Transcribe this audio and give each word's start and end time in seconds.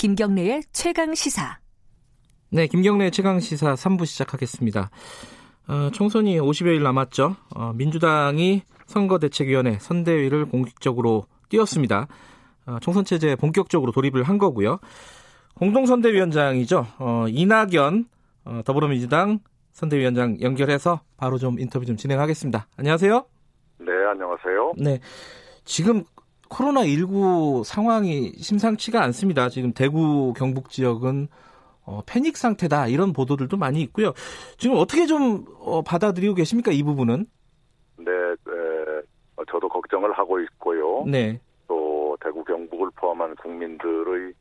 김경래의 0.00 0.62
최강 0.72 1.14
시사. 1.14 1.58
네, 2.50 2.66
김경래의 2.68 3.10
최강 3.10 3.38
시사 3.38 3.74
3부 3.74 4.06
시작하겠습니다. 4.06 4.88
어, 5.68 5.90
총선이 5.92 6.40
50여일 6.40 6.82
남았죠. 6.82 7.36
어, 7.54 7.72
민주당이 7.74 8.62
선거대책위원회 8.86 9.76
선대위를 9.78 10.46
공식적으로 10.46 11.26
띄웠습니다. 11.50 12.06
어, 12.64 12.78
총선 12.80 13.04
체제에 13.04 13.36
본격적으로 13.36 13.92
돌입을 13.92 14.22
한 14.22 14.38
거고요. 14.38 14.78
공동선대위원장이죠. 15.56 16.86
어, 16.98 17.26
이낙연 17.28 18.06
어, 18.46 18.62
더불어민주당 18.64 19.40
선대위원장 19.72 20.40
연결해서 20.40 21.02
바로 21.18 21.36
좀 21.36 21.60
인터뷰 21.60 21.84
좀 21.84 21.98
진행하겠습니다. 21.98 22.68
안녕하세요. 22.78 23.26
네, 23.80 23.92
안녕하세요. 24.10 24.72
네. 24.78 24.98
지금 25.66 26.04
코로나19 26.50 27.64
상황이 27.64 28.32
심상치가 28.32 29.02
않습니다. 29.04 29.48
지금 29.48 29.72
대구 29.72 30.32
경북 30.34 30.68
지역은 30.68 31.28
어, 31.86 32.02
패닉 32.06 32.36
상태다 32.36 32.88
이런 32.88 33.12
보도들도 33.12 33.56
많이 33.56 33.80
있고요. 33.82 34.12
지금 34.58 34.76
어떻게 34.76 35.06
좀 35.06 35.44
어, 35.60 35.82
받아들이고 35.82 36.34
계십니까 36.34 36.72
이 36.72 36.82
부분은? 36.82 37.26
네, 37.98 38.04
네, 38.04 39.02
저도 39.50 39.68
걱정을 39.68 40.12
하고 40.12 40.40
있고요. 40.40 41.04
네. 41.04 41.40
또 41.66 42.16
대구 42.22 42.44
경북을 42.44 42.90
포함한 42.96 43.34
국민들의 43.36 44.32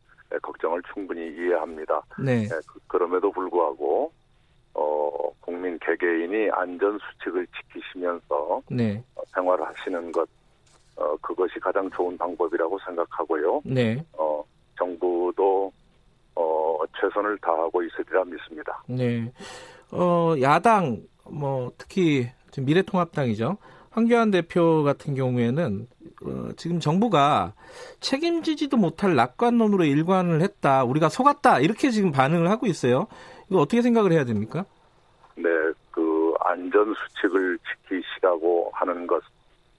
걱정을 0.42 0.82
충분히 0.94 1.28
이해합니다. 1.28 2.02
네. 2.24 2.44
네, 2.44 2.50
그, 2.88 2.98
럼에도 2.98 3.32
불구하고 3.32 4.12
어, 4.74 5.32
국민 5.40 5.78
개개인이 5.80 6.50
안전 6.52 7.00
수칙을 7.00 7.48
지키시면서 7.48 8.62
네. 8.70 9.04
어, 9.16 9.22
생활하시는 9.34 10.12
것 10.12 10.28
어, 11.00 11.16
그것이 11.22 11.60
가장 11.60 11.90
좋은 11.92 12.18
방법이라고 12.18 12.78
생각하고요. 12.86 13.62
네. 13.64 14.04
어, 14.18 14.44
정부도 14.78 15.72
어, 16.36 16.78
최선을 17.00 17.38
다하고 17.40 17.82
있으리라 17.84 18.24
믿습니다. 18.26 18.84
네. 18.88 19.32
어, 19.92 20.36
야당 20.42 21.02
뭐 21.24 21.72
특히 21.78 22.30
지금 22.52 22.66
미래통합당이죠. 22.66 23.58
황교안 23.92 24.30
대표 24.30 24.84
같은 24.84 25.16
경우에는 25.16 25.88
어, 26.26 26.50
지금 26.58 26.80
정부가 26.80 27.54
책임지지도 28.02 28.78
못할 28.78 29.16
낙관론으로 29.16 29.86
일관을 29.86 30.42
했다. 30.42 30.84
우리가 30.84 31.10
속았다. 31.10 31.60
이렇게 31.62 31.90
지금 31.92 32.12
반응을 32.12 32.50
하고 32.50 32.68
있어요. 32.68 33.08
이거 33.50 33.62
어떻게 33.62 33.82
생각을 33.82 34.12
해야 34.12 34.26
됩니까? 34.26 34.66
네, 35.36 35.50
그 35.92 36.34
안전 36.42 36.94
수칙을 36.94 37.58
지키시라고 37.88 38.70
하는 38.74 39.08
것 39.08 39.24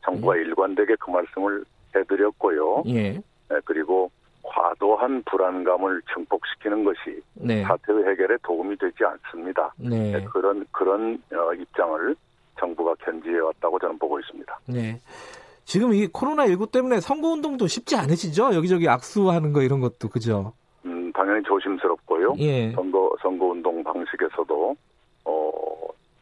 정부가 0.04 0.36
예. 0.36 0.42
일관되게 0.42 0.96
그 0.96 1.10
말씀을 1.10 1.64
해드렸고요. 1.94 2.84
예. 2.86 3.12
네, 3.12 3.60
그리고 3.64 4.10
과도한 4.42 5.22
불안감을 5.24 6.02
증폭시키는 6.14 6.84
것이 6.84 7.20
네. 7.34 7.62
사태의 7.62 8.04
해결에 8.08 8.36
도움이 8.42 8.76
되지 8.76 9.04
않습니다. 9.04 9.72
네. 9.76 10.12
네, 10.12 10.24
그런 10.32 10.64
그런 10.72 11.22
어, 11.32 11.52
입장을 11.54 12.16
정부가 12.58 12.94
견지해 13.04 13.38
왔다고 13.38 13.78
저는 13.78 13.98
보고 13.98 14.18
있습니다. 14.18 14.60
네. 14.66 15.00
지금 15.64 15.94
이 15.94 16.06
코로나 16.08 16.46
19 16.46 16.66
때문에 16.72 17.00
선거 17.00 17.28
운동도 17.28 17.66
쉽지 17.66 17.96
않으시죠? 17.96 18.54
여기저기 18.54 18.88
악수하는 18.88 19.52
거 19.52 19.62
이런 19.62 19.80
것도, 19.80 20.08
그죠? 20.08 20.52
음, 20.84 21.12
당연히 21.12 21.42
조심스럽고요. 21.44 22.34
예. 22.38 22.72
선거 22.72 23.14
선거 23.22 23.46
운동 23.46 23.82
방식에서도 23.84 24.70
어, 24.70 24.74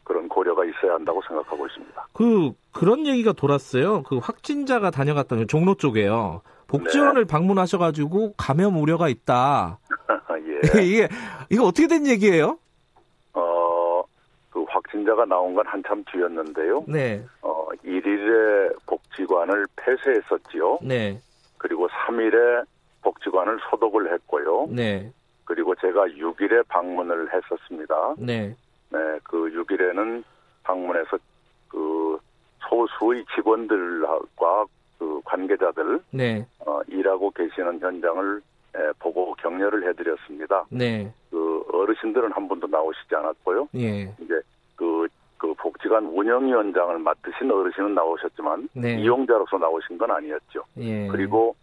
그런 0.09 0.27
고려가 0.27 0.65
있어야 0.65 0.95
한다고 0.95 1.21
생각하고 1.27 1.67
있습니다. 1.67 2.07
그, 2.13 2.51
그런 2.73 3.05
얘기가 3.05 3.31
돌았어요. 3.31 4.01
그 4.03 4.17
확진자가 4.17 4.89
다녀갔던 4.89 5.47
종로 5.47 5.75
쪽에요. 5.75 6.41
네. 6.43 6.51
복지원을 6.65 7.25
방문하셔가지고 7.25 8.33
감염 8.35 8.81
우려가 8.81 9.07
있다. 9.07 9.77
예. 10.77 10.81
이게, 10.81 11.07
이거 11.51 11.65
어떻게 11.65 11.87
된 11.87 12.07
얘기예요? 12.07 12.57
어, 13.33 14.01
그 14.49 14.65
확진자가 14.67 15.25
나온 15.25 15.53
건 15.53 15.67
한참 15.67 16.03
뒤였는데요. 16.11 16.85
네. 16.87 17.23
어, 17.43 17.67
1일에 17.85 18.75
복지관을 18.87 19.67
폐쇄했었지요. 19.75 20.79
네. 20.81 21.21
그리고 21.59 21.87
3일에 21.87 22.65
복지관을 23.03 23.59
소독을 23.69 24.11
했고요. 24.11 24.69
네. 24.71 25.11
그리고 25.45 25.75
제가 25.75 26.07
6일에 26.07 26.67
방문을 26.67 27.29
했었습니다. 27.31 28.15
네. 28.17 28.55
네, 28.91 29.19
그 29.23 29.37
6일에는 29.51 30.23
방문해서 30.63 31.17
그 31.67 32.17
소수의 32.67 33.25
직원들과 33.35 34.65
그 34.97 35.21
관계자들 35.25 36.01
네. 36.11 36.45
어, 36.65 36.81
일하고 36.87 37.31
계시는 37.31 37.79
현장을 37.79 38.41
에, 38.75 38.79
보고 38.99 39.33
격려를 39.35 39.87
해드렸습니다. 39.89 40.65
네. 40.69 41.11
그 41.31 41.63
어르신들은 41.71 42.31
한 42.33 42.47
분도 42.47 42.67
나오시지 42.67 43.15
않았고요. 43.15 43.69
예. 43.75 44.13
이제 44.19 44.41
그, 44.75 45.07
그 45.37 45.53
복지관 45.55 46.05
운영위원장을 46.05 46.99
맡으신 46.99 47.49
어르신은 47.49 47.95
나오셨지만 47.95 48.69
네. 48.73 48.99
이용자로서 48.99 49.57
나오신 49.57 49.97
건 49.97 50.11
아니었죠. 50.11 50.63
예. 50.77 51.07
그리고 51.07 51.55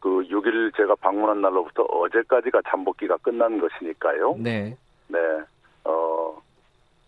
그 0.00 0.08
6일 0.28 0.76
제가 0.76 0.96
방문한 0.96 1.40
날로부터 1.40 1.84
어제까지가 1.84 2.62
잠복기가 2.68 3.16
끝난 3.18 3.60
것이니까요. 3.60 4.36
네. 4.38 4.76
네, 5.06 5.18
어, 5.18 5.44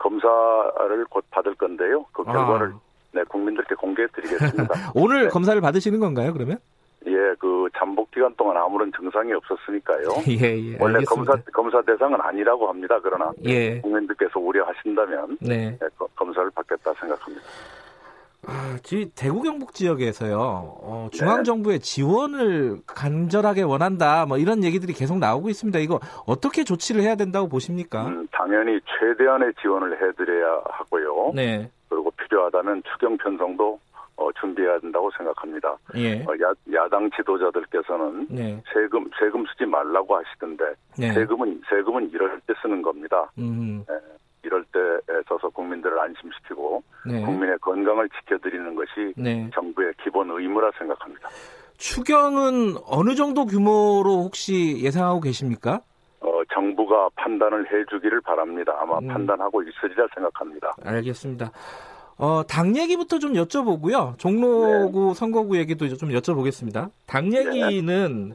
검사를 0.04 1.04
곧 1.08 1.24
받을 1.30 1.54
건데요. 1.54 2.04
그 2.12 2.22
결과를 2.24 2.68
아. 2.74 2.80
네, 3.12 3.24
국민들께 3.24 3.74
공개해 3.76 4.06
드리겠습니다. 4.14 4.74
오늘 4.94 5.24
네. 5.24 5.28
검사를 5.28 5.58
받으시는 5.60 5.98
건가요, 5.98 6.32
그러면? 6.32 6.58
예, 7.06 7.12
그 7.38 7.68
잠복 7.76 8.10
기간 8.10 8.34
동안 8.36 8.56
아무런 8.56 8.90
증상이 8.92 9.32
없었으니까요. 9.32 10.08
예, 10.28 10.72
예. 10.72 10.76
원래 10.80 10.96
알겠습니다. 10.96 11.32
검사 11.32 11.50
검사 11.52 11.82
대상은 11.82 12.20
아니라고 12.20 12.68
합니다. 12.68 12.98
그러나 13.02 13.30
예. 13.44 13.80
국민들께서 13.80 14.38
우려하신다면 14.40 15.38
네. 15.40 15.76
네, 15.80 15.88
거- 15.98 16.08
검사를 16.16 16.50
받겠다 16.50 16.92
생각합니다. 16.94 17.46
아, 18.46 18.78
지 18.82 19.10
대구 19.14 19.42
경북 19.42 19.74
지역에서요. 19.74 20.38
어, 20.38 21.08
중앙 21.12 21.44
정부의 21.44 21.80
지원을 21.80 22.80
간절하게 22.86 23.62
원한다. 23.62 24.26
뭐 24.26 24.38
이런 24.38 24.64
얘기들이 24.64 24.92
계속 24.92 25.18
나오고 25.18 25.48
있습니다. 25.48 25.78
이거 25.78 26.00
어떻게 26.26 26.64
조치를 26.64 27.02
해야 27.02 27.14
된다고 27.14 27.48
보십니까? 27.48 28.06
음, 28.06 28.26
당연히 28.32 28.80
최대한의 28.98 29.52
지원을 29.60 29.92
해드려야 30.00 30.62
하고요. 30.64 31.32
네. 31.34 31.70
그리고 31.88 32.10
필요하다면 32.12 32.82
추경 32.92 33.16
편성도 33.18 33.78
어, 34.16 34.28
준비해야 34.40 34.78
된다고 34.78 35.10
생각합니다. 35.16 35.76
예. 35.96 36.22
어, 36.22 36.32
야, 36.42 36.52
야당 36.72 37.10
지도자들께서는 37.16 38.28
네. 38.30 38.62
세금 38.72 39.10
세금 39.18 39.44
쓰지 39.46 39.66
말라고 39.66 40.16
하시던데 40.16 40.64
네. 40.98 41.12
세금은 41.12 41.62
세금은 41.68 42.10
이럴 42.10 42.40
때 42.46 42.54
쓰는 42.62 42.80
겁니다. 42.82 43.30
음. 43.38 43.84
이럴 44.44 44.64
때에 44.64 45.20
써서 45.28 45.48
국민들을 45.48 45.98
안심시키고 45.98 46.82
네. 47.06 47.22
국민의 47.22 47.58
건강을 47.58 48.08
지켜드리는 48.10 48.74
것이 48.74 49.12
네. 49.16 49.50
정부의 49.54 49.92
기본 50.02 50.30
의무라 50.30 50.70
생각합니다. 50.78 51.28
추경은 51.76 52.76
어느 52.86 53.14
정도 53.14 53.46
규모로 53.46 54.22
혹시 54.24 54.80
예상하고 54.82 55.20
계십니까? 55.20 55.80
어, 56.20 56.42
정부가 56.52 57.08
판단을 57.16 57.66
해주기를 57.72 58.20
바랍니다. 58.22 58.76
아마 58.80 58.98
음. 58.98 59.08
판단하고 59.08 59.62
있으리라 59.62 60.06
생각합니다. 60.14 60.74
알겠습니다. 60.84 61.50
어, 62.16 62.42
당 62.48 62.76
얘기부터 62.76 63.18
좀 63.18 63.32
여쭤보고요. 63.32 64.18
종로구 64.18 65.14
선거구 65.14 65.58
얘기도 65.58 65.88
좀 65.96 66.10
여쭤보겠습니다. 66.10 66.90
당 67.06 67.32
얘기는 67.32 68.32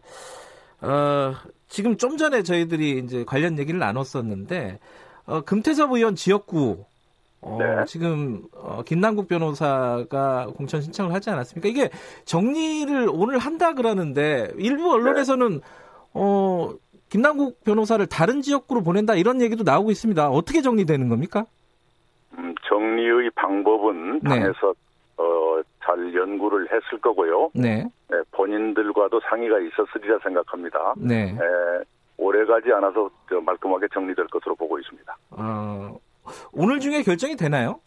어, 0.82 1.34
지금 1.68 1.98
좀 1.98 2.18
전에 2.18 2.44
저희들이 2.44 3.00
이제 3.00 3.24
관련 3.26 3.58
얘기를 3.58 3.80
나눴었는데 3.80 4.80
어, 5.30 5.42
금태섭 5.42 5.92
의원 5.92 6.16
지역구 6.16 6.86
어, 7.42 7.58
네. 7.60 7.86
지금 7.86 8.42
어, 8.54 8.82
김남국 8.84 9.28
변호사가 9.28 10.48
공천 10.58 10.82
신청을 10.82 11.14
하지 11.14 11.30
않았습니까? 11.30 11.70
이게 11.70 11.90
정리를 12.26 13.08
오늘 13.14 13.38
한다 13.38 13.74
그러는데 13.74 14.52
일부 14.58 14.92
언론에서는 14.92 15.62
어, 16.16 16.74
김남국 17.10 17.64
변호사를 17.64 18.06
다른 18.08 18.42
지역구로 18.42 18.82
보낸다 18.82 19.16
이런 19.16 19.42
얘기도 19.42 19.64
나오고 19.64 19.92
있습니다. 19.92 20.30
어떻게 20.30 20.62
정리되는 20.62 21.08
겁니까? 21.10 21.46
음, 22.38 22.56
정리의 22.68 23.30
방법은 23.36 24.22
네. 24.24 24.30
당에서 24.30 24.74
어, 25.18 25.62
잘 25.84 26.14
연구를 26.14 26.66
했을 26.66 27.00
거고요. 27.02 27.52
네, 27.54 27.84
네, 28.10 28.18
본인들과도 28.32 29.22
상의가 29.30 29.60
있었으리라 29.60 30.20
생각합니다. 30.24 30.94
네. 30.98 31.32
에, 31.32 31.84
오래가지 32.20 32.72
않아서 32.74 33.10
저 33.30 33.40
말끔하게 33.40 33.88
정리될 33.94 34.28
것으로 34.28 34.56
보고 34.56 34.78
있습니다. 34.78 35.18
어, 35.32 35.98
오늘 36.52 36.80
중에 36.80 37.02
결정이 37.02 37.36
되나요? 37.36 37.80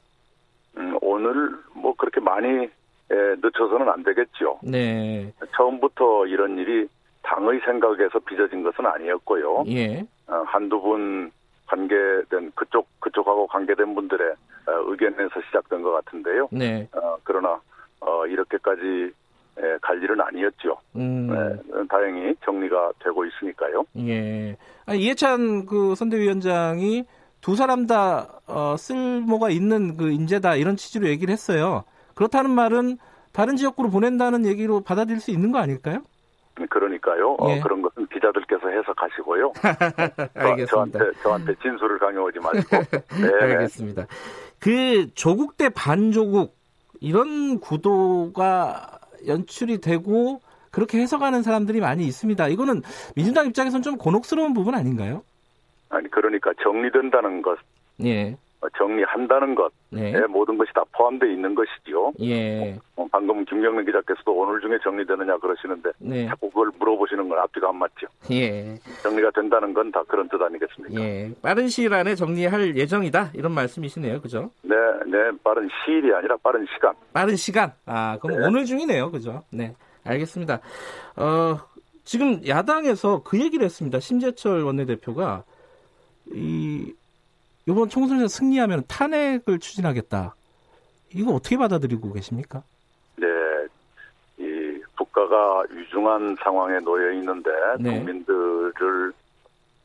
음, 0.77 0.97
오늘 1.03 1.51
뭐 1.75 1.95
그렇게 1.97 2.21
많이 2.21 2.49
에, 2.49 3.15
늦춰서는 3.43 3.89
안 3.89 4.03
되겠죠. 4.03 4.59
네, 4.63 5.31
처음부터 5.55 6.27
이런 6.27 6.57
일이 6.57 6.89
당의 7.23 7.61
생각에서 7.65 8.19
빚어진 8.21 8.63
것은 8.63 8.87
아니었고요. 8.87 9.65
예, 9.69 10.01
어, 10.27 10.43
한두 10.47 10.81
분 10.81 11.31
관계된 11.67 12.53
그쪽 12.55 12.89
그쪽하고 13.01 13.47
관계된 13.49 13.95
분들의 13.95 14.31
어, 14.31 14.73
의견에서 14.87 15.41
시작된 15.47 15.83
것 15.83 15.93
같은데요. 15.93 16.49
네, 16.51 16.89
어, 16.95 17.17
그러나 17.23 17.61
어, 18.01 18.27
이렇게까지 18.27 18.83
에, 18.83 19.11
예, 19.61 19.77
갈 19.83 20.03
일은 20.03 20.21
아니었죠. 20.21 20.77
음. 20.97 21.29
네, 21.29 21.87
다행히 21.89 22.35
정리가 22.45 22.93
되고 23.03 23.25
있으니까요. 23.25 23.85
예. 23.99 24.57
아니, 24.87 25.01
이해찬 25.01 25.67
그 25.67 25.95
선대위원장이 25.95 27.05
두 27.41 27.57
사람 27.57 27.87
다 27.87 28.41
어, 28.47 28.77
쓸모가 28.79 29.51
있는 29.51 29.97
그 29.97 30.11
인재다 30.11 30.57
이런 30.57 30.77
취지로 30.77 31.09
얘기를 31.09 31.33
했어요. 31.33 31.85
그렇다는 32.15 32.51
말은 32.51 32.99
다른 33.33 33.57
지역구로 33.57 33.91
보낸다는 33.91 34.47
얘기로 34.47 34.81
받아들일 34.81 35.21
수 35.21 35.31
있는 35.31 35.53
거 35.53 35.59
아닐까요? 35.59 36.03
그러니까요. 36.69 37.37
어, 37.41 37.51
예. 37.51 37.61
그런 37.61 37.83
것은 37.83 38.07
기자들께서 38.09 38.69
해석하시고요. 38.69 39.53
알겠습니다. 40.35 40.67
저한테 40.67 40.99
저한테 41.23 41.55
진술을 41.63 41.99
강요하지 41.99 42.39
마시고. 42.41 42.77
네. 43.21 43.33
알겠습니다. 43.41 44.07
그 44.59 45.13
조국 45.15 45.57
대 45.57 45.69
반조국 45.71 46.55
이런 47.01 47.59
구도가 47.59 49.01
연출이 49.27 49.79
되고 49.79 50.41
그렇게 50.71 50.99
해석하는 50.99 51.43
사람들이 51.43 51.81
많이 51.81 52.07
있습니다. 52.07 52.49
이거는 52.49 52.83
민주당 53.15 53.47
입장에서는 53.47 53.83
좀 53.83 53.97
곤혹스러운 53.99 54.55
부분 54.55 54.75
아닌가요? 54.75 55.23
아니 55.91 56.11
그러니까 56.11 56.53
정리된다는 56.63 57.43
것, 57.43 57.59
예. 58.05 58.37
어, 58.63 58.69
정리한다는 58.79 59.57
것, 59.57 59.73
네. 59.91 60.13
에 60.15 60.21
모든 60.29 60.57
것이 60.57 60.73
다 60.73 60.85
포함되어 60.93 61.29
있는 61.29 61.55
것이지요. 61.55 62.13
예. 62.21 62.79
어, 62.95 63.05
방금 63.11 63.45
김경래 63.45 63.85
기자께서도 63.85 64.33
오늘 64.33 64.61
중에 64.61 64.79
정리되느냐 64.85 65.37
그러시는데 65.39 65.91
네. 65.99 66.27
자꾸 66.29 66.49
그걸 66.49 66.71
물어보시는 66.79 67.29
건 67.29 67.39
앞뒤가 67.41 67.69
안 67.71 67.77
맞죠. 67.77 68.07
예. 68.31 68.77
정리가 69.03 69.33
된다는 69.33 69.75
건 69.75 69.91
다 69.91 70.03
그런 70.05 70.29
뜻 70.29 70.41
아니겠습니까? 70.41 71.01
예. 71.03 71.31
빠른 71.43 71.67
시일 71.69 71.93
안에 71.93 72.15
정리할 72.15 72.77
예정이다. 72.77 73.33
이런 73.35 73.53
말씀이시네요. 73.53 74.21
그죠? 74.23 74.51
네, 74.63 74.77
네, 75.07 75.19
빠른 75.43 75.69
시일이 75.85 76.15
아니라 76.15 76.37
빠른 76.43 76.65
시간. 76.73 76.95
빠른 77.13 77.35
시간. 77.37 77.73
아, 77.85 78.17
그럼 78.23 78.39
네. 78.39 78.47
오늘 78.47 78.65
중이네요. 78.65 79.11
그죠? 79.11 79.43
네. 79.51 79.75
알겠습니다. 80.05 80.61
어, 81.17 81.59
지금 82.05 82.47
야당에서 82.47 83.23
그 83.25 83.41
얘기를 83.41 83.65
했습니다. 83.65 83.99
심재철 84.01 84.63
원내대표가 84.63 85.43
이 86.33 86.93
이번 87.67 87.89
총선에서 87.89 88.29
승리하면 88.29 88.85
탄핵을 88.89 89.59
추진하겠다. 89.59 90.35
이거 91.15 91.35
어떻게 91.35 91.57
받아들이고 91.57 92.13
계십니까? 92.13 92.63
네, 93.17 93.27
이 94.39 94.81
국가가 94.97 95.63
위중한 95.71 96.37
상황에 96.43 96.79
놓여 96.81 97.13
있는데 97.13 97.51
네. 97.79 97.99
국민들을 97.99 99.13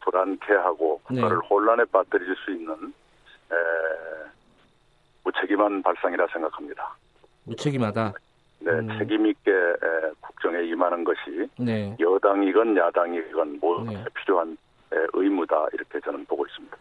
불안케 0.02 0.54
하고 0.54 1.02
네. 1.10 1.16
국가를 1.22 1.38
혼란에 1.50 1.84
빠뜨릴 1.86 2.36
수 2.46 2.52
있는 2.52 2.74
에, 3.52 3.56
무책임한 5.24 5.84
발상이라 5.84 6.28
생각합니다. 6.32 6.96
무책임하다. 7.44 8.14
네, 8.60 8.72
음. 8.72 8.98
책임 8.98 9.28
있게 9.28 9.52
에, 9.52 10.12
국정에 10.22 10.64
임하는 10.64 11.04
것이 11.04 11.48
네. 11.60 11.96
여당이건 12.00 12.76
야당이건 12.78 13.60
모두에 13.60 13.96
네. 13.96 14.06
필요한 14.16 14.58
에, 14.94 14.96
의무다 15.14 15.68
이렇게 15.74 16.00
저는 16.00 16.26
보고 16.26 16.46
있습니다. 16.48 16.78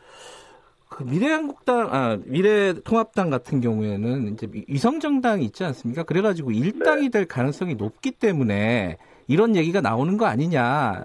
그 0.88 1.02
미래한국당, 1.02 1.88
아, 1.92 2.18
미래통합당 2.24 3.30
같은 3.30 3.60
경우에는 3.60 4.32
이제 4.32 4.48
위성정당이 4.68 5.44
있지 5.44 5.64
않습니까? 5.64 6.04
그래가지고 6.04 6.52
일당이 6.52 7.10
될 7.10 7.26
가능성이 7.26 7.74
높기 7.74 8.12
때문에 8.12 8.96
이런 9.26 9.56
얘기가 9.56 9.80
나오는 9.80 10.16
거 10.16 10.26
아니냐. 10.26 11.04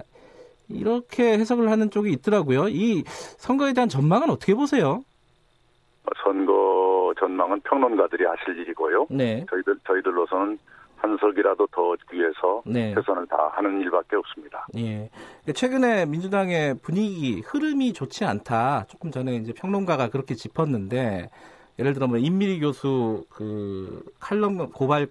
이렇게 0.69 1.33
해석을 1.33 1.69
하는 1.69 1.89
쪽이 1.89 2.11
있더라고요. 2.13 2.69
이 2.69 3.03
선거에 3.05 3.73
대한 3.73 3.89
전망은 3.89 4.29
어떻게 4.29 4.53
보세요? 4.53 5.03
선거 6.23 7.13
전망은 7.19 7.61
평론가들이 7.61 8.23
하실 8.25 8.59
일이고요. 8.59 9.07
네. 9.09 9.45
저희들 9.49 9.77
저희들로서는 9.85 10.57
한 11.01 11.17
석이라도 11.19 11.67
더 11.67 11.95
위해서 12.11 12.61
네. 12.65 12.93
최선을 12.93 13.25
다하는 13.27 13.81
일밖에 13.81 14.15
없습니다. 14.17 14.67
예. 14.77 15.09
최근에 15.53 16.05
민주당의 16.05 16.75
분위기, 16.75 17.41
흐름이 17.41 17.93
좋지 17.93 18.23
않다. 18.23 18.85
조금 18.87 19.09
전에 19.09 19.35
이제 19.35 19.51
평론가가 19.53 20.09
그렇게 20.09 20.35
짚었는데, 20.35 21.29
예를 21.79 21.93
들어 21.93 22.07
뭐 22.07 22.17
임미리 22.17 22.59
교수 22.59 23.25
그 23.29 24.03
칼럼 24.19 24.71
고발 24.71 25.07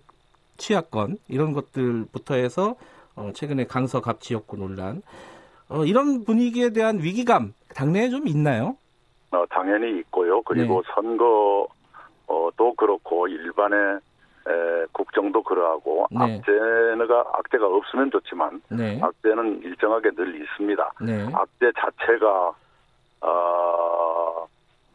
취약건 0.57 1.17
이런 1.29 1.53
것들부터 1.53 2.35
해서 2.35 2.77
어, 3.17 3.31
최근에 3.35 3.65
강서 3.65 4.01
갑 4.01 4.21
지역구 4.21 4.57
논란 4.57 5.03
어, 5.69 5.85
이런 5.85 6.25
분위기에 6.25 6.71
대한 6.71 6.99
위기감 6.99 7.55
당내에 7.75 8.11
좀 8.11 8.29
있나요? 8.29 8.77
어, 9.33 9.45
당연히 9.49 9.99
있고요. 10.01 10.43
그리고 10.43 10.83
네. 10.83 10.93
선거도 10.95 12.75
그렇고 12.77 13.27
일반의 13.27 14.01
에, 14.49 14.87
국정도 14.93 15.43
그러하고 15.43 16.07
네. 16.11 16.39
악재가 16.39 17.25
악재가 17.35 17.67
없으면 17.67 18.11
좋지만 18.11 18.63
네. 18.71 18.99
악재는 19.03 19.63
일정하게 19.63 20.11
늘 20.13 20.41
있습니다. 20.41 20.93
네. 21.03 21.29
악재 21.33 21.73
자체가 21.77 22.53
어, 23.23 24.47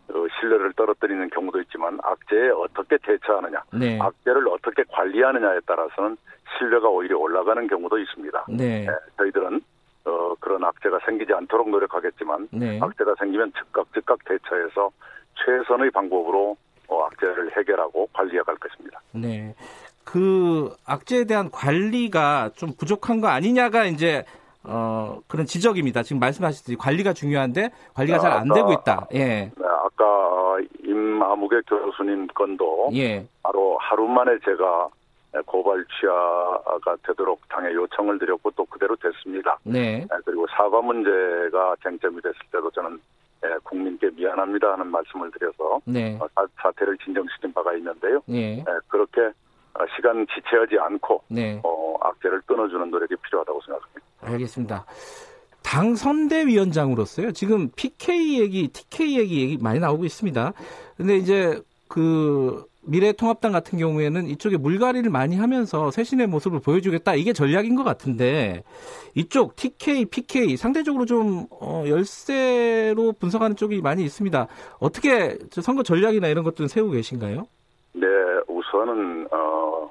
어, 0.09 0.27
신뢰를 0.39 0.73
떨어뜨리는 0.73 1.29
경우도 1.29 1.61
있지만 1.61 1.99
악재에 2.01 2.49
어떻게 2.49 2.97
대처하느냐, 2.97 3.61
네. 3.73 3.99
악재를 4.01 4.47
어떻게 4.47 4.83
관리하느냐에 4.89 5.59
따라서는 5.67 6.17
신뢰가 6.57 6.87
오히려 6.89 7.17
올라가는 7.17 7.67
경우도 7.67 7.97
있습니다. 7.99 8.45
네. 8.49 8.87
예, 8.87 8.95
저희들은 9.17 9.61
어, 10.05 10.35
그런 10.39 10.63
악재가 10.63 10.99
생기지 11.05 11.33
않도록 11.33 11.69
노력하겠지만 11.69 12.47
네. 12.51 12.79
악재가 12.81 13.15
생기면 13.19 13.51
즉각 13.57 13.87
즉각 13.93 14.23
대처해서 14.25 14.89
최선의 15.43 15.91
방법으로 15.91 16.51
어, 16.51 16.55
악재를 16.89 17.55
해결하고 17.57 18.07
관리해 18.13 18.41
갈 18.43 18.55
것입니다. 18.55 18.99
네. 19.11 19.55
그 20.03 20.73
악재에 20.85 21.25
대한 21.25 21.49
관리가 21.51 22.51
좀 22.55 22.73
부족한 22.77 23.21
거 23.21 23.27
아니냐가 23.27 23.85
이제 23.85 24.23
어 24.63 25.19
그런 25.27 25.45
지적입니다. 25.45 26.03
지금 26.03 26.19
말씀하셨듯이 26.19 26.75
관리가 26.77 27.13
중요한데 27.13 27.69
관리가 27.93 28.19
잘 28.19 28.31
안 28.33 28.47
되고 28.53 28.71
있다. 28.73 29.07
예. 29.13 29.25
네, 29.25 29.51
아까 29.63 30.05
어, 30.05 30.57
임아무개 30.83 31.61
교수님 31.67 32.27
건도 32.27 32.89
예. 32.93 33.25
바로 33.43 33.77
하루 33.79 34.07
만에 34.07 34.37
제가 34.43 34.89
고발 35.45 35.83
취하가 35.99 36.95
되도록 37.05 37.41
당에 37.49 37.73
요청을 37.73 38.17
드렸고 38.19 38.51
또 38.51 38.63
그대로 38.65 38.95
됐습니다. 38.95 39.57
네. 39.63 40.01
예, 40.01 40.07
그리고 40.25 40.47
사과 40.55 40.81
문제가 40.81 41.75
쟁점이 41.83 42.21
됐을 42.21 42.37
때도 42.51 42.71
저는 42.71 42.91
예, 42.93 42.99
국민께 43.63 44.09
미안합니다 44.15 44.73
하는 44.73 44.87
말씀을 44.87 45.29
드려서 45.31 45.79
네. 45.85 46.17
어, 46.19 46.27
사- 46.35 46.47
사태를 46.61 46.97
진정시킨 46.97 47.53
바가 47.53 47.73
있는데요. 47.75 48.21
예. 48.29 48.57
예, 48.59 48.65
그렇게 48.87 49.21
어, 49.21 49.85
시간 49.95 50.25
지체하지 50.33 50.77
않고 50.79 51.21
네. 51.29 51.59
어, 51.63 51.95
악재를 52.01 52.41
끊어주는 52.45 52.89
노력이 52.89 53.15
필요하다고 53.23 53.61
생각합니다. 53.61 54.01
알겠습니다. 54.21 54.85
당 55.63 55.95
선대위원장으로서요. 55.95 57.31
지금 57.33 57.69
PK 57.75 58.39
얘기, 58.39 58.67
TK 58.67 59.17
얘기, 59.19 59.41
얘기 59.41 59.57
많이 59.61 59.79
나오고 59.79 60.05
있습니다. 60.05 60.53
근데 60.97 61.15
이제 61.17 61.59
그 61.87 62.65
미래통합당 62.87 63.51
같은 63.51 63.77
경우에는 63.77 64.27
이쪽에 64.27 64.57
물갈이를 64.57 65.09
많이 65.09 65.37
하면서 65.37 65.91
쇄신의 65.91 66.27
모습을 66.27 66.59
보여주겠다. 66.59 67.15
이게 67.15 67.33
전략인 67.33 67.75
것 67.75 67.83
같은데 67.83 68.63
이쪽 69.15 69.55
TK, 69.55 70.05
PK 70.05 70.57
상대적으로 70.57 71.05
좀 71.05 71.45
어, 71.49 71.83
열세로 71.87 73.13
분석하는 73.13 73.55
쪽이 73.55 73.81
많이 73.81 74.03
있습니다. 74.03 74.47
어떻게 74.79 75.37
저 75.49 75.61
선거 75.61 75.83
전략이나 75.83 76.27
이런 76.27 76.43
것들은 76.43 76.67
세우고 76.67 76.91
계신가요? 76.91 77.47
네, 77.93 78.07
우선은 78.47 79.27
어, 79.31 79.89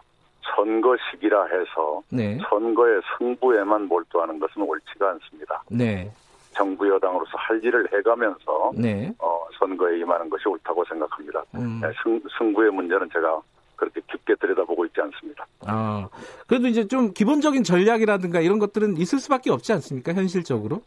선거 0.54 0.96
시기라 1.10 1.46
해서 1.46 2.02
네, 2.10 2.38
선거의 2.48 3.00
승부에만 3.18 3.88
몰두하는 3.88 4.38
것은 4.38 4.62
옳지가 4.62 5.10
않습니다. 5.10 5.62
네, 5.70 6.12
정부 6.54 6.88
여당으로서 6.88 7.30
할 7.36 7.62
일을 7.62 7.86
해가면서 7.92 8.72
네. 8.76 9.12
어, 9.18 9.46
선거에 9.58 9.98
임하는 9.98 10.28
것이 10.30 10.48
옳다고 10.48 10.84
생각합니다. 10.84 11.42
음. 11.54 11.80
네, 11.82 11.90
승, 12.02 12.20
승부의 12.38 12.70
문제는 12.70 13.08
제가 13.12 13.40
그렇게 13.76 14.00
깊게 14.10 14.36
들여다보고 14.36 14.84
있지 14.86 15.00
않습니다. 15.00 15.46
아, 15.66 16.08
그래도 16.46 16.68
이제 16.68 16.86
좀 16.86 17.12
기본적인 17.12 17.64
전략이라든가 17.64 18.40
이런 18.40 18.58
것들은 18.58 18.96
있을 18.96 19.18
수밖에 19.18 19.50
없지 19.50 19.72
않습니까? 19.72 20.12
현실적으로? 20.12 20.80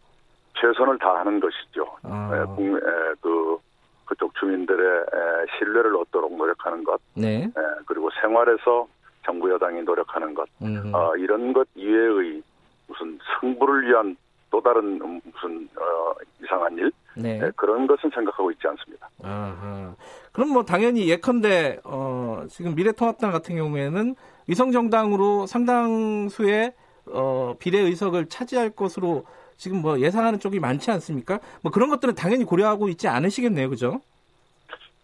최선을 0.60 0.98
다하는 0.98 1.40
것이죠. 1.40 1.86
아. 2.04 2.32
에, 2.34 2.46
국민, 2.56 2.78
에, 2.78 2.82
그 3.22 3.58
그쪽 4.06 4.34
주민들의 4.36 5.02
에, 5.02 5.46
신뢰를 5.58 5.96
얻도록 5.98 6.36
노력하는 6.36 6.84
것, 6.84 7.00
네. 7.14 7.44
에, 7.44 7.52
그리고 7.86 8.10
생활에서 8.22 8.88
정부 9.26 9.52
여당이 9.52 9.82
노력하는 9.82 10.34
것, 10.34 10.48
음. 10.62 10.92
어, 10.96 11.16
이런 11.18 11.52
것 11.52 11.68
이외의 11.76 12.42
무슨 12.88 13.20
승부를 13.40 13.88
위한 13.90 14.16
또 14.58 14.62
다른 14.62 15.00
음, 15.04 15.22
무슨 15.24 15.70
어, 15.78 16.14
이상한 16.44 16.76
일 16.78 16.92
네. 17.16 17.38
에, 17.38 17.52
그런 17.56 17.86
것은 17.86 18.10
생각하고 18.10 18.50
있지 18.52 18.68
않습니다. 18.68 19.08
아하. 19.22 19.94
그럼 20.32 20.50
뭐 20.50 20.66
당연히 20.66 21.08
예컨대 21.08 21.80
어, 21.84 22.44
지금 22.50 22.74
미래통합당 22.74 23.32
같은 23.32 23.56
경우에는 23.56 24.16
위성 24.48 24.72
정당으로 24.72 25.46
상당수의 25.46 26.74
어, 27.12 27.56
비례 27.60 27.78
의석을 27.82 28.30
차지할 28.30 28.72
것으로 28.72 29.26
지금 29.58 29.84
뭐 29.84 30.00
예상하는 30.00 30.40
쪽이 30.40 30.60
많지 30.60 30.90
않습니까? 30.90 31.40
뭐 31.62 31.72
그런 31.72 31.90
것들은 31.92 32.16
당연히 32.16 32.44
고려하고 32.44 32.90
있지 32.90 33.08
않으시겠네요, 33.08 33.70
그죠? 33.70 34.02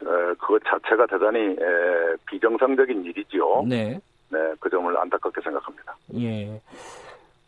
에, 0.02 0.06
그것 0.40 0.64
자체가 0.66 1.06
대단히 1.06 1.40
에, 1.40 2.16
비정상적인 2.26 3.06
일이지요. 3.06 3.66
네. 3.68 4.00
네, 4.30 4.40
그 4.60 4.68
점을 4.68 4.98
안타깝게 4.98 5.42
생각합니다. 5.42 5.96
예. 6.16 6.60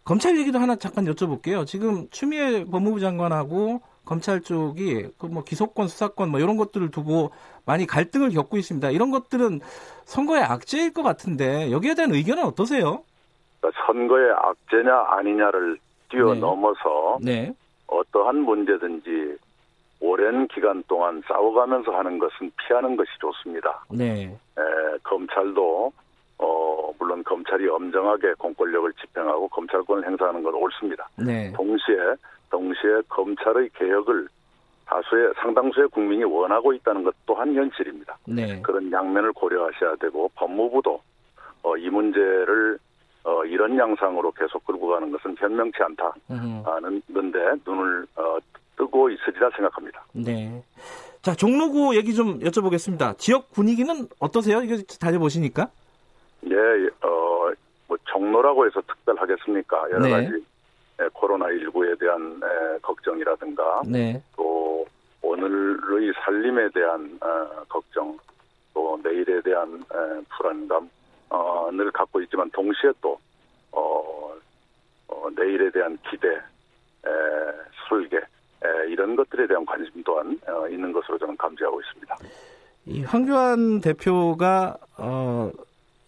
검찰 0.06 0.38
얘기도 0.38 0.60
하나 0.60 0.76
잠깐 0.76 1.06
여쭤볼게요. 1.06 1.66
지금 1.66 2.08
추미애 2.12 2.64
법무부 2.66 3.00
장관하고 3.00 3.82
검찰 4.06 4.40
쪽이 4.40 5.08
그 5.18 5.26
뭐 5.28 5.44
기소권, 5.44 5.88
수사권 5.88 6.30
뭐 6.30 6.40
이런 6.40 6.58
것들을 6.58 6.92
두고 6.92 7.32
많이 7.66 7.88
갈등을 7.88 8.30
겪고 8.30 8.58
있습니다. 8.58 8.92
이런 8.92 9.10
것들은 9.10 9.62
선거의 10.06 10.44
악재일 10.44 10.94
것 10.94 11.02
같은데 11.02 11.72
여기에 11.72 11.96
대한 11.96 12.14
의견은 12.14 12.44
어떠세요? 12.44 13.04
그러니까 13.60 13.82
선거의 13.88 14.32
악재냐 14.32 14.96
아니냐를 15.10 15.80
뛰어넘어서 16.10 17.18
네. 17.20 17.52
어떠한 17.88 18.42
문제든지 18.42 19.38
오랜 20.02 20.48
기간 20.50 20.84
동안 20.88 21.24
싸워가면서 21.28 21.92
하는 21.92 22.20
것은 22.20 22.52
피하는 22.58 22.96
것이 22.96 23.10
좋습니다. 23.20 23.84
네. 23.90 24.26
에, 24.26 24.98
검찰도 25.04 25.92
어, 27.16 27.18
물론 27.18 27.24
검찰이 27.24 27.68
엄정하게 27.68 28.34
공권력을 28.38 28.92
집행하고 28.94 29.48
검찰권을 29.50 30.06
행사하는 30.06 30.44
건 30.44 30.54
옳습니다. 30.56 31.08
네. 31.18 31.52
동시에 31.54 32.16
동시에 32.50 33.02
검찰의 33.08 33.70
개혁을 33.74 34.28
다수의 34.86 35.34
상당수의 35.42 35.88
국민이 35.90 36.24
원하고 36.24 36.74
있다는 36.74 37.04
것 37.04 37.16
또한 37.26 37.54
현실입니다. 37.56 38.18
네. 38.28 38.62
그런 38.62 38.92
양면을 38.92 39.34
고려하셔야 39.34 39.96
되고 39.96 40.30
법무부도 40.36 41.02
어, 41.64 41.78
이 41.78 41.90
문제를 41.90 42.78
어, 43.24 43.44
이런 43.46 43.78
양상으로 43.78 44.32
계속 44.32 44.64
끌고 44.66 44.88
가는 44.88 45.12
것은 45.12 45.36
현명치 45.40 45.78
않다는데 45.82 47.40
눈을 47.66 48.06
어, 48.16 48.38
뜨고 48.78 49.10
있으리라 49.10 49.50
생각합니다. 49.56 50.06
네. 50.14 50.62
자 51.24 51.34
종로구 51.34 51.96
얘기 51.96 52.14
좀 52.14 52.40
여쭤보겠습니다. 52.40 53.18
지역 53.18 53.52
분위기는 53.52 54.08
어떠세요? 54.20 54.62
이거 54.62 54.78
다녀보시니까? 55.00 55.72
예, 56.48 57.08
어, 57.08 57.52
뭐 57.88 57.98
종로라고 58.06 58.66
해서 58.66 58.82
특별하겠습니까? 58.82 59.92
여러 59.92 60.00
네. 60.00 60.12
가지 60.12 60.46
코로나 61.14 61.48
19에 61.48 62.00
대한 62.00 62.42
에, 62.44 62.78
걱정이라든가 62.82 63.82
네. 63.86 64.22
또 64.36 64.86
오늘의 65.22 66.14
살림에 66.24 66.70
대한 66.74 67.18
어, 67.22 67.64
걱정, 67.68 68.18
또 68.74 69.00
내일에 69.04 69.42
대한 69.42 69.84
에, 69.92 70.22
불안감 70.38 70.90
어, 71.30 71.70
늘 71.72 71.92
갖고 71.92 72.22
있지만 72.22 72.50
동시에 72.52 72.92
또 73.02 73.20
어, 73.72 74.34
어, 75.08 75.28
내일에 75.36 75.70
대한 75.72 75.98
기대, 76.10 76.30
에, 76.30 77.10
설계 77.90 78.18
에, 78.18 78.88
이런 78.90 79.16
것들에 79.16 79.48
대한 79.48 79.66
관심 79.66 80.02
또한 80.04 80.40
어, 80.48 80.68
있는 80.70 80.94
것으로 80.94 81.18
저는 81.18 81.36
감지하고 81.38 81.82
있습니다. 81.82 82.18
이 82.88 83.04
황교안 83.04 83.82
대표가 83.82 84.78
어 84.98 85.35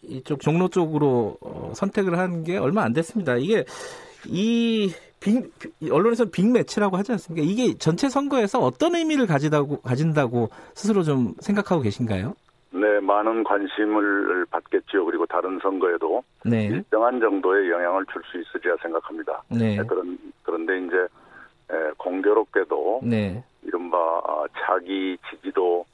이쪽 0.08 0.40
종로 0.42 0.68
쪽으로 0.68 1.38
어, 1.42 1.72
선택을 1.76 2.18
한 2.18 2.44
게 2.44 2.58
얼마 2.58 2.84
안 2.84 2.94
됐습니다. 2.94 3.36
이게 3.36 3.66
이 4.26 4.92
빅, 5.20 5.52
언론에서 5.92 6.26
빅매치라고 6.26 6.98
하지 6.98 7.12
않습니까? 7.14 7.46
이게 7.48 7.74
전체 7.78 8.08
선거에서 8.10 8.60
어떤 8.60 8.96
의미를 8.96 9.26
가지다고 9.26 9.82
가진다고 9.82 10.50
스스로 10.76 11.04
좀 11.04 11.34
생각하고 11.40 11.82
계신가요? 11.82 12.34
네, 12.72 13.00
많은 13.00 13.44
관심을 13.44 14.46
받겠지요. 14.52 15.06
그리고 15.06 15.26
다른 15.26 15.58
선거에도 15.64 16.22
네. 16.46 16.66
일정한 16.66 17.20
정도의 17.20 17.72
영향을 17.72 18.06
줄 18.14 18.22
수 18.32 18.40
있으리라 18.40 18.76
생각합니다. 18.82 19.42
네. 19.50 19.78
그런 19.78 20.18
그런데 20.44 20.78
이제 20.86 20.96
에, 21.72 21.92
공교롭게도 21.98 23.02
네. 23.04 23.44
이른바 23.64 23.98
아, 23.98 24.44
자기 24.66 25.18
지지도 25.30 25.86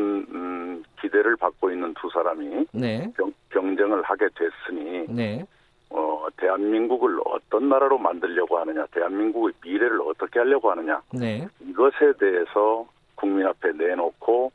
높은 0.00 0.26
음, 0.30 0.82
기대를 1.00 1.36
받고 1.36 1.70
있는 1.70 1.94
두 2.00 2.08
사람이 2.10 2.66
네. 2.72 3.12
경, 3.16 3.32
경쟁을 3.50 4.02
하게 4.02 4.28
됐으니 4.34 5.06
네. 5.08 5.44
어, 5.90 6.26
대한민국을 6.36 7.20
어떤 7.26 7.68
나라로 7.68 7.98
만들려고 7.98 8.58
하느냐, 8.58 8.86
대한민국의 8.92 9.52
미래를 9.62 10.00
어떻게 10.02 10.38
하려고 10.38 10.70
하느냐 10.70 11.00
네. 11.12 11.46
이것에 11.60 12.12
대해서 12.18 12.86
국민 13.14 13.46
앞에 13.46 13.72
내놓고 13.72 14.52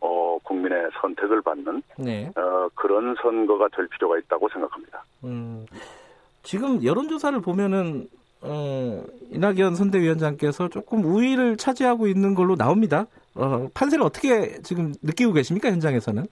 어, 0.00 0.38
국민의 0.44 0.90
선택을 1.00 1.42
받는 1.42 1.82
네. 1.98 2.30
어, 2.36 2.68
그런 2.74 3.14
선거가 3.20 3.68
될 3.76 3.88
필요가 3.88 4.18
있다고 4.18 4.48
생각합니다. 4.48 5.04
음. 5.24 5.66
지금 6.42 6.82
여론조사를 6.82 7.40
보면은 7.40 8.08
어, 8.40 9.04
이낙연 9.32 9.74
선대위원장께서 9.74 10.68
조금 10.68 11.04
우위를 11.04 11.56
차지하고 11.56 12.06
있는 12.06 12.34
걸로 12.34 12.54
나옵니다. 12.54 13.06
어, 13.38 13.68
판세를 13.72 14.04
어떻게 14.04 14.60
지금 14.62 14.92
느끼고 15.00 15.32
계십니까 15.32 15.70
현장에서는? 15.70 16.26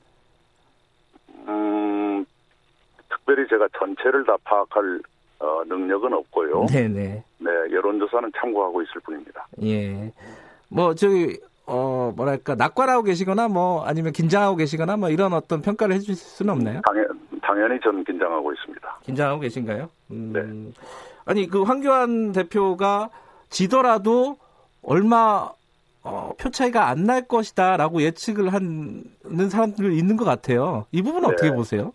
음, 1.48 2.26
특별히 3.08 3.48
제가 3.48 3.68
전체를 3.78 4.24
다 4.26 4.36
파악할 4.42 5.00
어, 5.38 5.62
능력은 5.66 6.12
없고요. 6.12 6.66
네네. 6.66 7.22
네, 7.38 7.50
여론조사는 7.70 8.32
참고하고 8.36 8.82
있을 8.82 9.00
뿐입니다. 9.02 9.46
예. 9.62 10.12
뭐 10.68 10.94
저기 10.94 11.38
어 11.66 12.12
뭐랄까 12.16 12.54
낙관하고 12.56 13.04
계시거나 13.04 13.48
뭐 13.48 13.84
아니면 13.84 14.12
긴장하고 14.12 14.56
계시거나 14.56 14.96
뭐 14.96 15.10
이런 15.10 15.32
어떤 15.32 15.62
평가를 15.62 15.94
해주실 15.96 16.16
수는 16.16 16.52
없나요? 16.52 16.80
당연, 16.86 17.06
당연히 17.40 17.78
저는 17.80 18.02
긴장하고 18.04 18.52
있습니다. 18.52 18.98
긴장하고 19.04 19.40
계신가요? 19.40 19.88
음, 20.10 20.32
네. 20.32 20.82
아니 21.24 21.46
그 21.48 21.62
황교안 21.62 22.32
대표가 22.32 23.10
지더라도 23.50 24.38
얼마 24.82 25.50
어, 26.06 26.32
표 26.38 26.50
차이가 26.50 26.88
안 26.88 27.04
날 27.06 27.26
것이다라고 27.26 28.02
예측을 28.02 28.52
하는 28.52 29.04
사람들 29.50 29.92
있는 29.92 30.16
것 30.16 30.24
같아요. 30.24 30.86
이 30.92 31.02
부분은 31.02 31.28
네. 31.28 31.34
어떻게 31.34 31.50
보세요? 31.52 31.92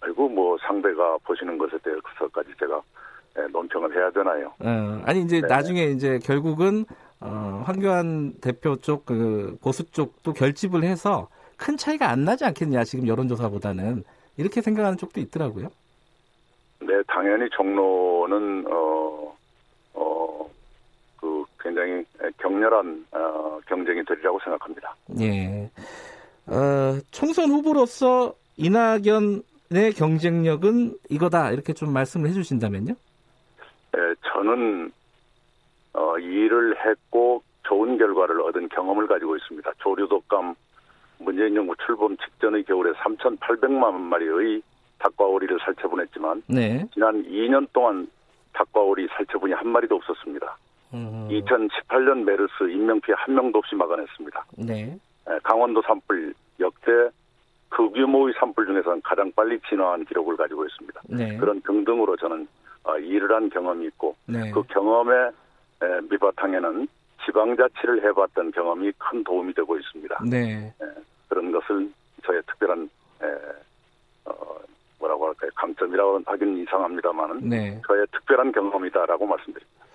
그리고 0.00 0.28
뭐 0.28 0.56
상대가 0.66 1.16
보시는 1.24 1.58
것에 1.58 1.76
대해서까지 1.84 2.50
제가 2.58 2.80
예, 3.38 3.42
논평을 3.52 3.96
해야 3.96 4.10
되나요? 4.10 4.52
어, 4.60 5.02
아니 5.06 5.22
이제 5.22 5.40
네. 5.40 5.46
나중에 5.46 5.84
이제 5.84 6.18
결국은 6.22 6.84
어, 7.20 7.62
황교안 7.66 8.34
대표 8.40 8.76
쪽 8.76 9.04
그 9.06 9.56
보수 9.62 9.84
쪽도 9.90 10.32
결집을 10.32 10.82
해서 10.84 11.28
큰 11.56 11.76
차이가 11.76 12.10
안 12.10 12.24
나지 12.24 12.44
않겠냐 12.44 12.82
지금 12.84 13.06
여론조사보다는 13.06 14.02
이렇게 14.36 14.60
생각하는 14.60 14.98
쪽도 14.98 15.20
있더라고요. 15.20 15.68
네, 16.80 16.94
당연히 17.06 17.48
종로는 17.50 18.64
어, 18.68 19.36
굉장히 21.62 22.04
격렬한 22.38 23.06
어, 23.12 23.58
경쟁이 23.66 24.04
되리라고 24.04 24.38
생각합니다. 24.40 24.94
예. 25.20 25.70
어, 26.46 26.98
총선 27.10 27.50
후보로서 27.50 28.34
이낙연의 28.56 29.92
경쟁력은 29.96 30.94
이거다 31.08 31.52
이렇게 31.52 31.72
좀 31.72 31.92
말씀을 31.92 32.28
해주신다면요? 32.30 32.94
예, 33.96 34.14
저는 34.32 34.90
어, 35.94 36.18
이 36.18 36.24
일을 36.24 36.76
했고 36.84 37.42
좋은 37.64 37.96
결과를 37.98 38.40
얻은 38.42 38.68
경험을 38.70 39.06
가지고 39.06 39.36
있습니다. 39.36 39.70
조류독감 39.78 40.54
문재인 41.18 41.54
정부 41.54 41.74
출범 41.86 42.16
직전의 42.16 42.64
겨울에 42.64 42.92
3,800만 42.92 43.92
마리의 43.94 44.62
닭과 44.98 45.24
오리를 45.24 45.58
살처분했지만 45.64 46.42
네. 46.48 46.86
지난 46.92 47.22
2년 47.24 47.66
동안 47.72 48.08
닭과 48.52 48.80
오리 48.80 49.06
살처분이 49.08 49.52
한 49.52 49.68
마리도 49.68 49.96
없었습니다. 49.96 50.56
음, 50.94 51.28
2018년 51.30 52.24
메르스 52.24 52.70
인명피해 52.70 53.14
한 53.18 53.34
명도 53.34 53.58
없이 53.58 53.74
막아냈습니다. 53.74 54.44
네. 54.58 54.98
예, 55.30 55.38
강원도 55.42 55.80
산불 55.82 56.34
역대 56.60 56.90
그 57.68 57.88
규모의 57.90 58.34
산불 58.38 58.66
중에서는 58.66 59.00
가장 59.02 59.32
빨리 59.32 59.58
진화한 59.68 60.04
기록을 60.04 60.36
가지고 60.36 60.66
있습니다. 60.66 61.00
네. 61.08 61.36
그런 61.38 61.60
등등으로 61.62 62.16
저는 62.16 62.46
어, 62.84 62.98
일을 62.98 63.32
한 63.32 63.48
경험이 63.48 63.86
있고 63.86 64.14
네. 64.26 64.50
그 64.50 64.62
경험의 64.64 65.30
에, 65.82 66.00
밑바탕에는 66.10 66.86
지방자치를 67.24 68.04
해봤던 68.04 68.50
경험이 68.50 68.92
큰 68.98 69.24
도움이 69.24 69.54
되고 69.54 69.76
있습니다. 69.78 70.22
네. 70.28 70.72
그런 71.28 71.52
것을 71.52 71.90
저의 72.24 72.42
특별한 72.46 72.90
에, 73.22 73.26
어, 74.26 74.34
뭐라고 74.98 75.28
할까요 75.28 75.50
강점이라고 75.54 76.20
하긴 76.26 76.58
이상합니다만은 76.58 77.48
네. 77.48 77.80
저의 77.86 78.06
특별한 78.12 78.52
경험이다라고 78.52 79.26
말씀드립니다. 79.26 79.86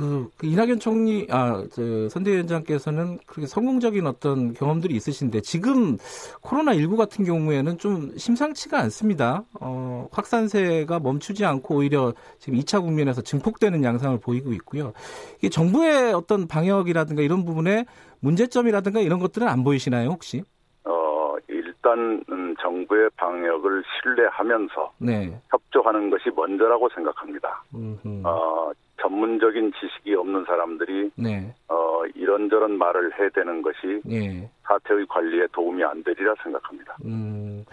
그, 0.00 0.30
그 0.38 0.46
이낙연 0.46 0.80
총리, 0.80 1.26
아, 1.30 1.62
저, 1.70 2.08
선대위원장께서는 2.08 3.18
그렇게 3.26 3.46
성공적인 3.46 4.06
어떤 4.06 4.54
경험들이 4.54 4.94
있으신데, 4.94 5.42
지금 5.42 5.98
코로나 6.40 6.74
19 6.74 6.96
같은 6.96 7.22
경우에는 7.22 7.76
좀 7.76 8.16
심상치가 8.16 8.78
않습니다. 8.78 9.44
어, 9.60 10.08
확산세가 10.10 11.00
멈추지 11.00 11.44
않고 11.44 11.76
오히려 11.76 12.14
지금 12.38 12.58
2차 12.58 12.80
국면에서 12.80 13.20
증폭되는 13.20 13.84
양상을 13.84 14.18
보이고 14.20 14.54
있고요. 14.54 14.94
이게 15.36 15.50
정부의 15.50 16.14
어떤 16.14 16.48
방역이라든가 16.48 17.20
이런 17.20 17.44
부분에 17.44 17.84
문제점이라든가 18.20 19.00
이런 19.00 19.18
것들은 19.18 19.46
안 19.46 19.64
보이시나요, 19.64 20.08
혹시? 20.08 20.42
어, 20.84 21.36
일단 21.48 22.24
음, 22.30 22.54
정부의 22.58 23.10
방역을 23.18 23.82
신뢰하면서 24.02 24.92
네. 24.98 25.38
협조하는 25.50 26.08
것이 26.08 26.30
먼저라고 26.34 26.88
생각합니다. 26.94 27.62
음흠. 27.74 28.22
어, 28.24 28.72
전문적인 29.00 29.72
지식이 29.80 30.14
없는 30.14 30.44
사람들이 30.44 31.10
네. 31.16 31.54
어, 31.68 32.02
이런저런 32.14 32.78
말을 32.78 33.12
해대는 33.18 33.62
것이 33.62 34.00
예. 34.10 34.48
사태의 34.62 35.06
관리에 35.08 35.46
도움이 35.52 35.82
안 35.84 36.02
되리라 36.02 36.34
생각합니다. 36.42 36.96
음, 37.04 37.64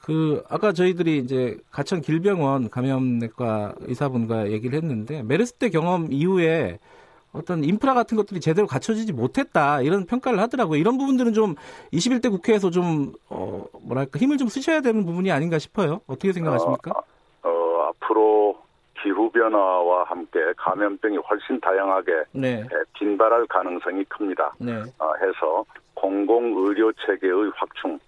그 0.00 0.42
아까 0.48 0.72
저희들이 0.72 1.18
이제 1.18 1.56
가천 1.70 2.00
길병원 2.00 2.70
감염내과 2.70 3.74
의사분과 3.80 4.50
얘기를 4.50 4.76
했는데 4.76 5.22
메르스 5.22 5.54
때 5.54 5.70
경험 5.70 6.08
이후에 6.10 6.78
어떤 7.32 7.64
인프라 7.64 7.94
같은 7.94 8.16
것들이 8.16 8.40
제대로 8.40 8.66
갖춰지지 8.66 9.12
못했다 9.12 9.82
이런 9.82 10.06
평가를 10.06 10.38
하더라고요. 10.38 10.78
이런 10.78 10.98
부분들은 10.98 11.32
좀 11.32 11.56
21대 11.92 12.30
국회에서 12.30 12.70
좀 12.70 13.12
어, 13.28 13.64
뭐랄까 13.82 14.18
힘을 14.18 14.38
좀 14.38 14.48
쓰셔야 14.48 14.80
되는 14.80 15.04
부분이 15.04 15.32
아닌가 15.32 15.58
싶어요. 15.58 16.00
어떻게 16.06 16.32
생각하십니까? 16.32 16.92
어, 17.42 17.48
어, 17.48 17.88
앞으로 17.88 18.63
기후 19.04 19.30
변화와 19.30 20.04
함께 20.04 20.40
감염병이 20.56 21.18
훨씬 21.18 21.60
다양하게 21.60 22.24
네, 22.32 22.66
빈발할 22.94 23.46
가능성이 23.46 24.02
큽니다. 24.04 24.54
네, 24.58 24.72
어, 24.98 25.12
해서 25.20 25.62
공공 25.92 26.54
의료 26.56 26.90
체계의 26.92 27.52
확충 27.54 27.98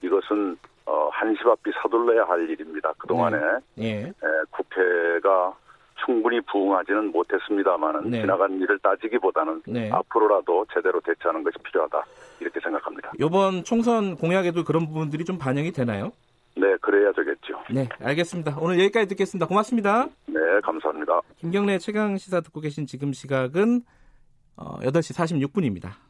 이것은 0.00 0.56
어, 0.86 1.10
한시바삐 1.12 1.70
서둘러야 1.82 2.24
할 2.24 2.48
일입니다. 2.48 2.90
그동안에 2.96 3.36
예, 3.78 4.06
에, 4.06 4.12
국회가 4.50 5.54
충분히 6.02 6.40
부응하지는 6.40 7.12
못했습니다만은 7.12 8.10
네. 8.10 8.20
지나간 8.22 8.58
일을 8.58 8.78
따지기보다는 8.78 9.62
네. 9.66 9.90
앞으로라도 9.92 10.64
제대로 10.72 10.98
대처하는 11.00 11.42
것이 11.42 11.58
필요하다 11.58 12.02
이렇게 12.40 12.58
생각합니다. 12.60 13.12
이번 13.20 13.64
총선 13.64 14.16
공약에도 14.16 14.64
그런 14.64 14.86
부분들이 14.86 15.26
좀 15.26 15.36
반영이 15.36 15.72
되나요? 15.72 16.12
네, 16.58 16.76
그래야 16.80 17.12
되겠죠. 17.12 17.62
네, 17.70 17.88
알겠습니다. 18.00 18.58
오늘 18.60 18.78
여기까지 18.80 19.06
듣겠습니다. 19.08 19.46
고맙습니다. 19.46 20.08
네, 20.26 20.40
감사합니다. 20.62 21.20
김경래 21.36 21.78
최강 21.78 22.16
시사 22.16 22.40
듣고 22.40 22.60
계신 22.60 22.86
지금 22.86 23.12
시각은 23.12 23.82
어, 24.56 24.78
8시 24.80 25.14
46분입니다. 25.16 26.07